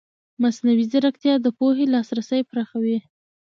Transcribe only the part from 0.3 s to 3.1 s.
مصنوعي ځیرکتیا د پوهې لاسرسی پراخوي.